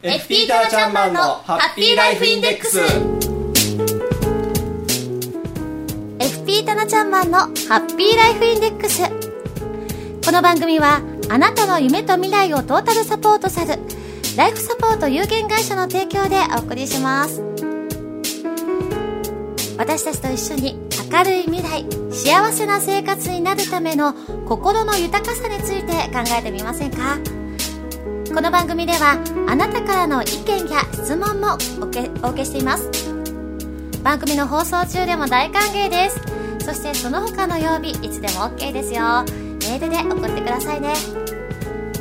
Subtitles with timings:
[0.00, 2.78] FP タナちゃんマンのハッピーライフインデックス。
[6.20, 7.48] FP タナちゃんマンのハ
[7.84, 9.02] ッピーライフインデックス。
[10.24, 13.80] この番組はあなたの夢と未来をトータルサポートする
[14.36, 17.42] ライフサポート有限会社の提供でお送りします。
[19.76, 20.78] 私たちと一緒に
[21.10, 24.14] 明るい未来幸せな生活になるための
[24.46, 27.18] 心の豊かさについて考えてみませんか？
[28.34, 29.18] この番組では
[29.48, 32.90] あなたからの意見や質問もおけお受けしています。
[34.02, 36.20] 番組の放送中でも大歓迎です。
[36.64, 39.24] そしてその他の曜日いつでも OK ですよ。
[39.60, 40.94] メールで送ってくださいね。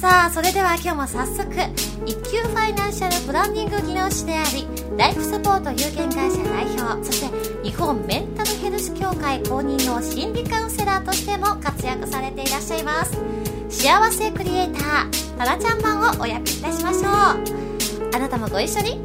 [0.00, 1.44] さあそれでは今日も早速
[2.06, 13.12] 一級ファイナンシャルプランニング技能士でありライフサポート有限会社代表そして日本メンタルヘルス協会公認の心理カウンセラーとしても活躍されていらっしゃいます。
[13.68, 17.12] 幸せクリエイタータラちゃんマンをお呼びいたしましょう。
[18.14, 19.02] あなたもご一緒に。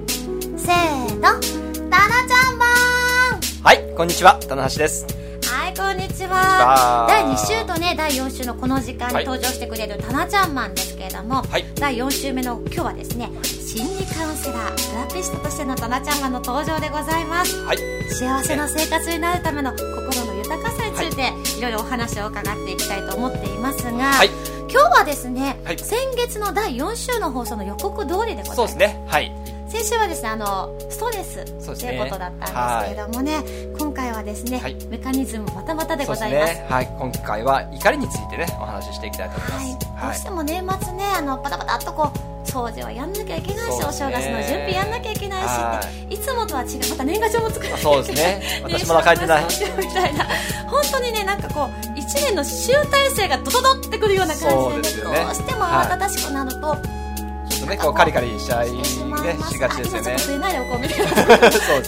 [0.57, 1.64] せーの。
[1.95, 4.37] タナちゃんマンはいこんにちは。
[4.49, 5.07] 棚橋です。
[5.49, 6.35] はいこんにちは。
[6.35, 7.07] は。
[7.07, 11.63] 第2週とね第4週のこの時間に登場してくれるタナちゃんマンですけれども、はい。
[11.75, 17.63] 第4週目の今日はですね心理カウンセラーセラピストとしてのタナちゃんマンの登場でございます。
[17.63, 17.77] はい。
[18.09, 24.29] 幸せな生活になるための心の豊かさについて、い、ろいろお話を伺っていきたいと思っていますが、はい。
[24.69, 25.79] 今日はですね、はい。
[25.79, 28.55] 先月の第4週の放送の予告通りでございます。
[28.55, 29.01] そうですね。
[29.07, 29.44] はい
[29.75, 33.43] 先週はですねあのストレスということだったんですけれどもね
[33.77, 34.75] 今回はですね、はい。
[34.87, 36.53] メカニズムまたまたでございます。
[36.53, 36.65] ね。
[36.69, 36.87] はい。
[36.97, 39.65] 今回は怒りについてねお話ししていきたいと思います。
[39.65, 46.17] はい、どうしても年末ねあのパタパタっとこう掃除はやんなきゃいけないし、お正月の準備やんなきゃいけないしはってい。
[46.17, 48.61] つもとは違うまた年賀状も作らなきゃいけないそうですね。
[48.63, 49.45] 私まだ書いてない。
[49.45, 50.25] みたいな。
[50.71, 56.77] 本当にねなんかこう一年の集大成がドドドってくるような感じでねどうしても慌ただしくなると、
[57.65, 57.77] ちょっとね。
[57.77, 58.99] こうカリカリしちゃいねし
[59.59, 60.15] がちですよ ね。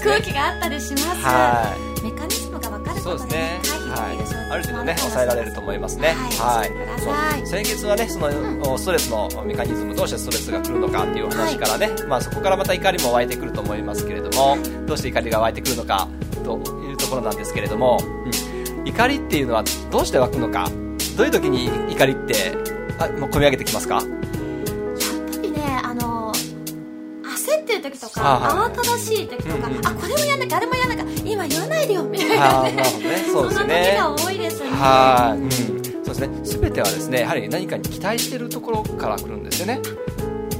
[0.03, 3.61] 空気があったりします、はメカニズムが分かることで、ね。
[3.89, 4.17] はい。
[4.49, 6.15] ある程度ね抑えられると思いますね。
[6.39, 16.07] はい、先月はねそのストレスのメカニズムどうしてストレスが来るのかっていう話からね、まあ、そこからまた怒りも湧いてくると思いますけれどもどうして怒りが湧いてくるのか
[16.43, 20.69] というところなんですけれども、うん、怒りっていうのはどうして湧くのか？
[21.17, 22.53] どういう時に怒りって
[22.99, 24.01] あもう込み上げてきますか？
[27.97, 32.83] 時とか、はい慌ただしい時とか、あこれもやんなきゃあれもやんなきゃ今言わないでよみたいなね
[33.31, 35.59] そうですそんねな時が多いですねはい、うん、そ
[36.01, 36.47] うですね。
[36.77, 39.81] てはですね、やはり何かに期待しているところから来るんですよね。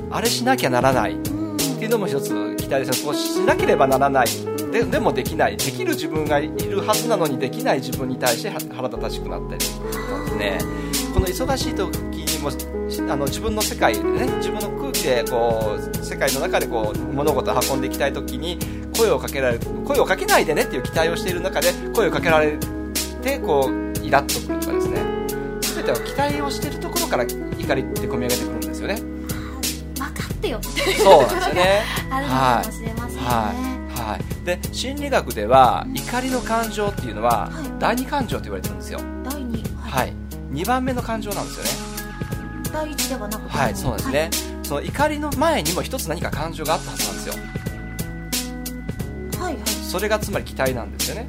[0.09, 3.05] あれしなきゃならないってうんいうのも一つ期待です。
[3.05, 4.27] こうしなければならない。
[4.71, 5.57] ででもできない。
[5.57, 10.57] できる自分がいるはずなのにできない自分に対しては腹立たしくなったりとかですね。
[11.13, 12.57] この忙しい時にもし
[13.09, 18.57] あの自分の世界でね、自分の空気でこう世界の中でこう物事を運んでいきたい時に
[18.95, 22.57] 声をかけられる、声をかけないでねっていう期待をしている中で声をかけられ
[23.21, 25.01] てこうイラッとくるとかですね。
[25.75, 28.95] 全ては期待をしているところから怒りって込み上げてくるんですよね。
[28.95, 31.83] 分かってよみたいなそうなんですよね。
[32.09, 34.11] あるのかもしれませんね、はい。
[34.11, 34.45] はい。
[34.45, 38.99] で、心理学では、怒りの感情っていうのは、はい第二感情と言われてるんですよ。
[39.23, 40.13] 第2はい。
[40.49, 41.86] 二番目の感情なんですよね。
[42.71, 43.57] 第1ではなくて。
[43.57, 44.29] はい、そうなんですね。
[44.63, 47.33] その怒りの前にも一つ何か感情があったはずなんですよ。
[49.39, 49.63] はいはい。
[49.67, 51.27] それがつまり期待なんですよね。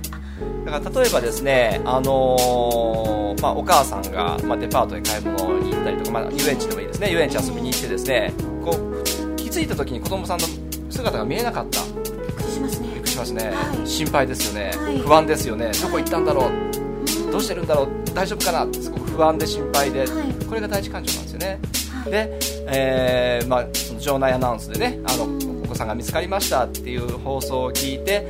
[0.65, 8.33] だから例えばですね、あのーまあ、お母さんが、まあ、デパートへ買い物に行ったりとか、まあ、遊園地でもいいですね、遊園地遊びに行ってですね、
[8.65, 9.05] こう、
[9.37, 10.47] 気づいた時に子供さんの
[10.91, 11.81] 姿が見えなかった。
[11.83, 12.89] びっくりしますね。
[12.89, 13.87] びっくりしますね、はい。
[13.87, 14.99] 心配ですよね、はい。
[14.99, 17.31] 不安ですよね、どこ行ったんだろう、うん。
[17.31, 17.89] どうしてるんだろう、
[18.19, 20.09] 大丈夫かなってすごく不安で心配で、はい
[20.49, 21.61] これが第一感情なんですよね。
[22.03, 28.27] はいで、えーまあ、その場内アナウンスでね、あのうんお子さんが見つかりましたっていう放送を聞いて、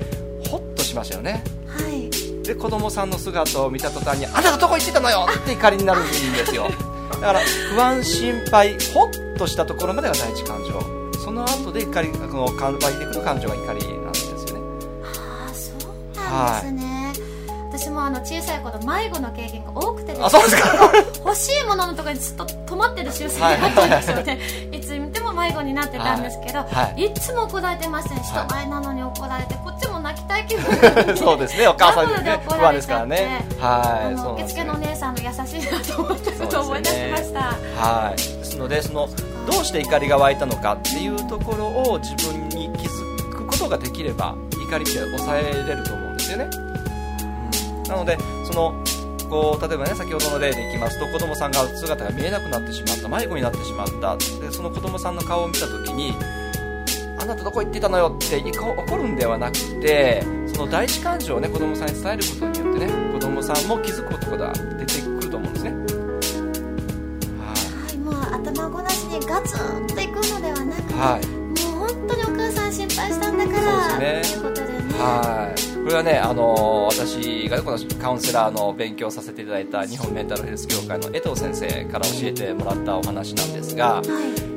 [0.50, 1.42] ほっとしましたよね。
[1.66, 2.10] はい
[2.42, 6.12] で、子供さんの姿を見た途端に、あなたどこ行ってたのよって怒りになるんで
[6.44, 6.68] すよ。
[7.12, 7.40] だから、
[7.74, 11.18] 不安、心配、ほっとしたところまでが第一感情。
[11.24, 14.60] その後で怒り、この、湧いてくる感情が怒りなんですよね。
[15.06, 16.97] ああそうなんですね、私
[17.98, 20.24] もあの小さい頃迷子の経験が多くてですね。
[20.24, 20.92] あ、そうですか。
[21.24, 24.38] 欲しいもののところにずっと止まってる習性があったんですよね、
[24.72, 27.06] い、つ見ても迷子になってたんですけど、はい。
[27.06, 31.66] い、つも怒られてましたねはい人前なのに怒られてこっちも泣きたい気分そうですね。
[31.66, 33.44] お母さんにね不安ですからね。
[33.58, 34.42] はい。
[34.42, 37.40] 受付のお姉さんの優しいなと思ったことを思い出しました、
[37.82, 38.16] はい。
[38.16, 39.08] ですのでその
[39.50, 46.67] どうして怒りが湧いたのかっていうところを自分に気づくことができれば怒りって抑えれると思うんですよね、うん
[47.88, 48.74] なのでその
[49.28, 56.14] こう例えばね先ほどの例でいきますと子供さんが姿が見えなくなってしまった迷子になってしまったでその子供さんの顔を見た時に
[57.18, 65.70] あなたどこ行ってたのよって怒るんではなくてその第一感情をね子供さんに伝えることによってね子供さんも気づくことが出てくると思うんですね。
[65.70, 65.76] は
[67.44, 67.86] い。
[67.86, 71.26] はい、もう頭ごなしにガツンといくのではなくて、はい。
[71.26, 74.40] もう本当にお母さん心配したんだからそうですね。
[74.40, 74.98] ということでね。
[74.98, 84.06] はいこれはね、あのー私がこのカウンセラーの勉強をさせていただいた日本メンタルヘルス協会の江藤先生から教えてもらったお話なんですがはい。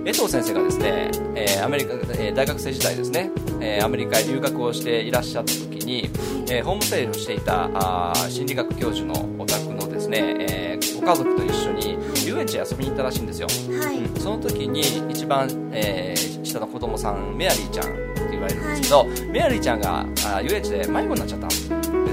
[0.10, 3.31] 江藤先生がですね、えーアメリカえー大学生時代ですね、
[3.62, 6.10] えーアメリカへ留学をしていらっしゃった時に、
[6.50, 13.48] えーホームステイをしていたあー心理学教授のお宅のですね、えーご家族と一緒に遊園地へ遊びに行ったらしいんですよ。
[13.81, 14.19] はい、うん。
[14.19, 18.11] その時に一番、えー下の子供さんメアリーちゃん
[18.47, 21.55] 言われるんですけど、メアリーちゃんがあ遊園地で迷子になっちゃったんで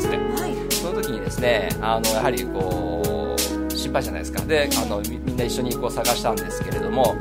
[0.01, 0.73] すねはい。
[0.73, 4.41] その時にですねあのやはりこう心配じゃないですか。
[4.43, 7.17] であのみみんな一緒にこう探したんですけれども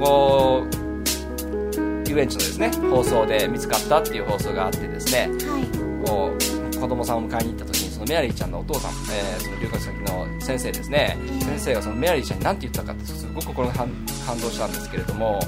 [0.00, 6.06] こう遊園地のですね放送で見つかったっていう放送があってですねはい。
[6.06, 13.88] こう子供さんを迎えに行った時にそのメアリーちゃんのお父さん、えーその留学先の先生ですね、うん先生がそのメアリーちゃんに何て言ったかってすごく心が感
[14.26, 15.46] 感動したんですけれどもっ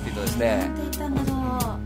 [0.00, 0.68] ていうとですね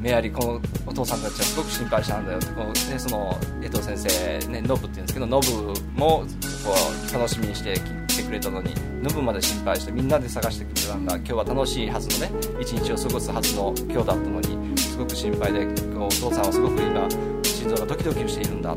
[0.00, 5.50] メアリーこのお父さんたちはすごく心配したんだよってこう、ね、その江藤先生、ね、ノブって言うんですけどノブ
[5.94, 6.24] も
[6.64, 6.74] こ
[7.10, 7.74] う楽しみにして
[8.06, 17.10] 来てくれたのにノブまで心配してみんなで探してくれたんだ今日は楽しいはずのね一日を過ごすはずの今日だったのにすごく心配でこうお父さんはすごく今
[17.42, 18.74] 心臓がドキドキしているんだ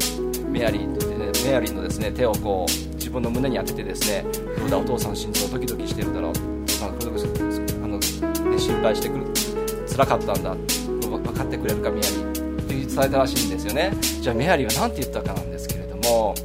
[0.50, 4.26] メアリーってねメアリーのですね手をこう自分の胸に当ててですね
[4.58, 6.32] どうだお父さんの心臓ドキドキしてるだろう。
[6.32, 6.36] お
[6.66, 9.28] 父さんあの、ね、心配してくる
[9.88, 10.56] 辛かったんだ。
[10.56, 10.81] 分
[11.42, 13.92] かってくれるかメアリーって伝えたらしいんですよね。
[14.22, 16.36] じゃあメアリーは何て言ったかなんですけれども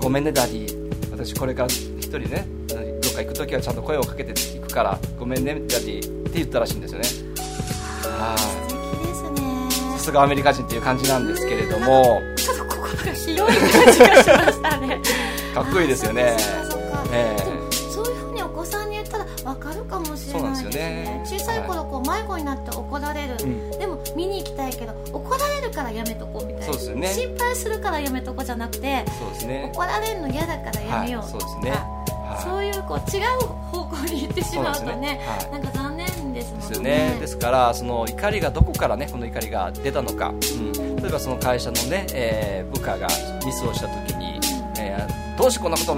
[0.00, 0.80] ごめんねダディ。
[1.10, 2.76] 私これから一人ねど
[3.10, 7.06] っか行く時はちゃんと声をかけて行くからごめんねダディって言ったらしいんですよね。
[8.18, 8.70] はい
[9.98, 12.20] さすがアメリカ人っていう感じなんですけれども。
[12.34, 14.98] ちょっと心が広い感じがしましたね。
[15.54, 16.36] かっこいいですよね。
[17.92, 21.22] そういうふうにお子さんに言ったら分かるかもしれそうないですすでよねね。
[21.26, 23.70] 小さい頃こう迷子になって怒られる、うん。
[23.70, 26.66] でも見に行きたいけど怒られるからやめとこうみたいな。
[26.66, 27.08] そうですよね。
[27.08, 29.70] 心配するからやめとこうじゃなくてそうですね。
[29.72, 31.22] 怒られるの嫌だからやめよう。
[31.22, 31.70] はいそうですね。
[31.70, 32.42] はい。
[32.42, 35.20] そういうこう違う方向に行ってしまうとねね。
[35.26, 35.50] はい。
[35.52, 37.16] なんか残念ですもんですよね。
[37.20, 43.08] ですからその怒りがどこからねこの怒りが出たのか、うん、例えばその会社のね、えー部下が
[43.44, 44.40] ミスをした時に、
[44.78, 45.92] えーどうしてこんなこと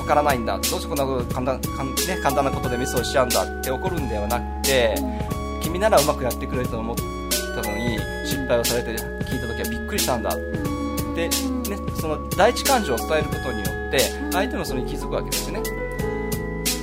[0.00, 0.54] わからないんだ。
[0.54, 1.04] どうしてこんな
[1.34, 4.94] 簡単ね、簡単なことでミスをしちゃうんだって怒るんではなくて
[5.64, 7.02] 君ならうまくやってくれると思った
[7.70, 8.90] のに失敗をされて
[9.24, 10.36] 聞いた時はびっくりしたんだ。
[10.36, 11.30] で、ね、
[11.98, 13.98] その第一感情を伝えることによって
[14.30, 15.70] 相手もそれに気づくわけですよね。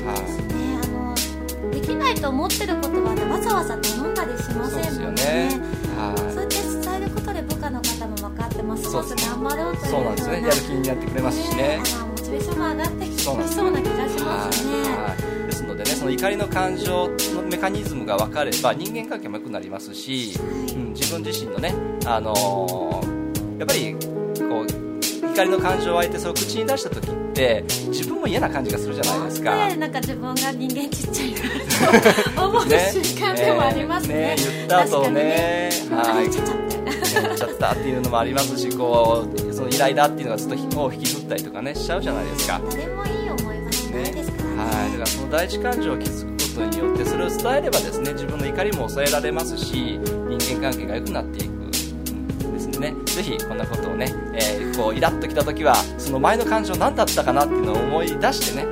[0.03, 0.21] はい。
[0.55, 0.79] ね。
[0.83, 5.23] あのできないと思ってることはねわざわざ頼んだりしませんもんね。
[5.23, 5.61] ね。
[5.95, 6.17] はい。
[6.17, 8.89] そうやって伝えることで部下の方も分かってます。
[8.89, 10.41] ます頑張ろうというそうなんですね。
[10.41, 11.81] やる気になってくれますしね。
[11.95, 14.71] あのモチベーションも上がってきそうな気がしますね。
[14.95, 15.40] はい
[15.83, 20.33] でねその怒りの感情のメカニズムが分かれば人間関係も良くなりますし、
[20.75, 21.73] うん、自分自身のね、
[22.05, 23.21] あのー
[23.61, 29.55] やっぱりこう怒りの感情を相手それを口に出した時って自分も嫌な感じがするじゃないですか。
[29.67, 34.35] ねなんか自分が人間ちっちゃいなと 思う瞬間でもありますね。
[34.35, 35.11] えー言った後ね。
[35.11, 35.69] ね。
[35.91, 36.27] あはい。
[36.27, 37.21] 言っちゃった。
[37.21, 42.59] やっちゃったっていうのもありますしこうそのイライラっていうのがずっと尾を引きずったりとかねしちゃうじゃないですか。
[42.71, 44.30] 誰もいい思いはしないです
[44.65, 51.51] はい、だからその第一感情を気づくことによってそれを伝えればですね自分の怒りも抑えられますし人間関係が良くなっていく、
[52.81, 52.93] ね。
[53.05, 58.71] ぜひこんなことをね、えーこうイラッときた時はその前の感情何だったかなっていうのを思い出してね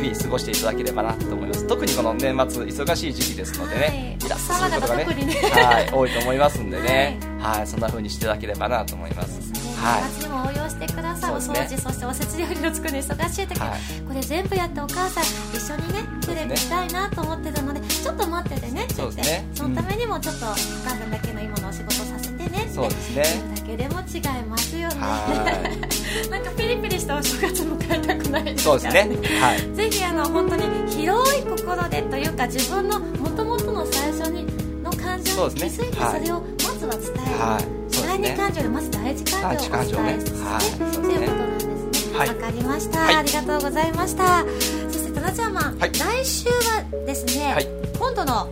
[0.00, 1.66] 日々過ごしていただければなと思います。
[1.66, 4.26] 特にこの年末忙しい時期ですのでね、はい。
[4.26, 5.34] イラッとすることがねね。
[5.64, 9.59] はい、多いと思いますんでね、はいそんな風にしていただければなと思います。
[9.80, 10.02] はい。
[10.02, 11.76] 年末にも応用してください、おそうですね。
[11.76, 13.80] 掃除そしておせち料理を作るの忙しい時、はい。
[14.06, 15.24] これ全部やってお母さん
[15.56, 19.22] 一緒にねテレビ見たいなと思ってるのでちょっと待っててねって言って。
[19.22, 19.48] ね。
[19.54, 23.24] そのためにもちょっとお母さんだけの今のお仕事させてねってそうですね。
[23.56, 24.94] だけでも違いますよね。
[25.00, 25.58] は
[26.30, 29.40] なんかピリピリしたお正月迎えたくないですかそうですね。
[29.40, 29.74] はい。
[29.74, 34.46] ぜひあのの本当に広い心でというか自分のもともとの最初に
[34.82, 37.79] の感情に気づいてそれをまずは伝える、はい、
[38.10, 41.58] 第二感情でまず第一感情をお伝えして、ねはい、ということなん
[41.90, 44.44] ですねわ、はい、かりました、ありがとうございました
[44.90, 47.54] そしてタナちゃんマン、来週はですね、
[47.98, 48.48] 今度の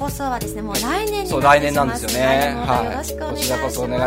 [0.00, 2.56] 放送はですねもう来年に来年なんですよね。
[2.66, 3.42] はい、よろしくお願い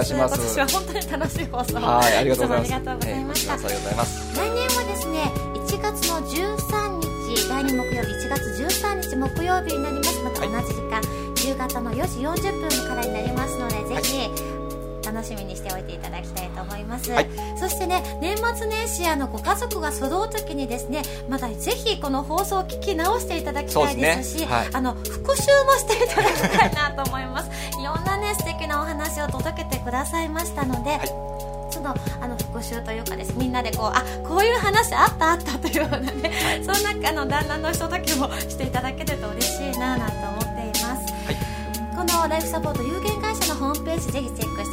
[0.06, 0.36] します。
[0.36, 2.74] 今年は本当に楽しい放送はい、ありがとうございます。
[2.74, 3.54] ありがとうございました。
[3.54, 4.36] ありがとうございます。
[4.36, 8.42] 来年はですね1月の13日第2木曜日1月
[8.82, 10.24] 13日木曜日になります。
[10.24, 11.02] また同じ時間、
[11.46, 14.63] 夕方の4時40分からになりますので、ぜひ。
[15.14, 24.46] 楽しみにしておいていただきたいと思います、はい、そしてね年末年始あのご家族が揃う時にですねまたぜひこの放送を聞き直していただきたいですし、ね。
[24.48, 27.50] はい、あの復習もしていただきたいなと思います。
[27.80, 31.34] いろんなね素敵なお話を届けてくださいましたので、はい。
[31.72, 44.73] そのあの復習というかですみんなでこうあこういう話あったあったというようなね、はい、そんなあの旦那のひとときもしていただけると嬉しいななんて思っています、はい、このライフサポート有限会社のホームページぜひチェックして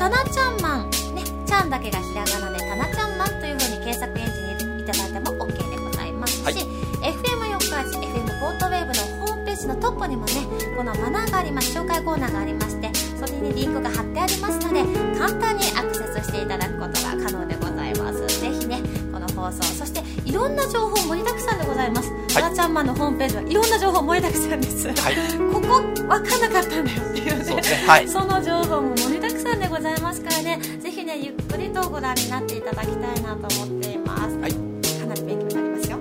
[0.00, 0.90] たなちゃんマン。
[1.14, 10.32] ねちゃんだけがひらがなでたなちゃんマンというふうに検索エンジンにいただいても OK でございますし、はい、FM 四日市 FM ポートウェーブのホームページのトップにもね
[10.74, 18.40] このマナーがあります紹介コーナーがありましてそれにリンクが貼ってありますので簡単にアクセスしていただくことが可能でございます。
[18.40, 18.80] ぜひね
[19.12, 25.16] この放送そしていろんな情報盛りだくさんでございます、はい、ちゃんマンのホームページはいろんな情報盛りだくさんです、はい、
[25.52, 27.44] ここ分かんなかったんだよっていうね。
[27.44, 27.62] そ、ね。
[27.86, 29.19] はい、その情報も盛り
[29.50, 30.58] だくさんでございますからね。
[30.78, 35.98] ぜひねゆっくりとご覧になっていただきたいなと思っています、はい、かなり勉強になりますよ。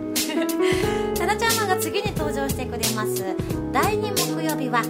[1.16, 3.24] タナちゃんマンが次に登場してくれます。
[3.72, 4.84] 第2木曜日は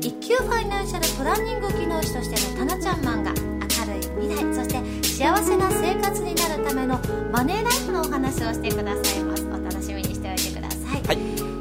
[0.00, 4.54] 一級ファイナンシャルプランニング技能士としてのタナちゃんマンが明るい未来。
[4.54, 6.98] そして幸せな生活になるための
[7.30, 9.44] マネーライフのお話をしてくださいます。
[9.46, 11.18] お楽しみにしておいてください、はい、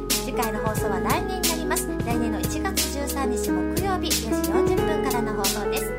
[0.10, 1.88] 次回の放送は来年になります。
[2.06, 3.77] 来年の1月13日木曜日。
[3.77, 3.77] 4時40分
[5.18, 5.92] からの放送です。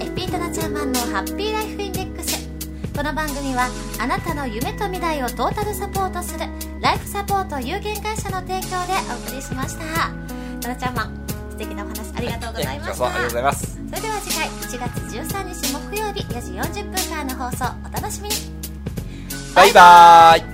[0.00, 2.48] FP タナチャーマンのハッピーライフインデックス。
[2.96, 3.68] この番組は
[4.00, 6.46] あなたの夢と未来をトータルサポートする
[6.80, 10.10] ライフサポート有限会社の提供でお送りしました。
[10.60, 13.78] タナチャーマン素敵なお話ありがとうございました、はい、ありがとうございます。
[13.90, 18.34] それでは次回1月13日木曜日4時40分からの放送お楽しみに。
[19.54, 20.49] バイバイ